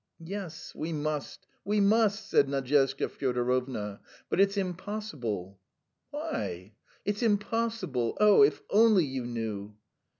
"Yes, 0.25 0.73
we 0.73 0.91
must, 0.93 1.45
we 1.63 1.79
must," 1.79 2.27
said 2.27 2.47
Nadyezhda 2.47 3.07
Fyodorovna; 3.07 3.99
"but 4.31 4.39
it's 4.39 4.57
impossible!" 4.57 5.59
"Why?" 6.09 6.73
"It's 7.05 7.21
impossible. 7.21 8.17
Oh, 8.19 8.41
if 8.41 8.63
only 8.71 9.05
you 9.05 9.27
knew!" 9.27 9.75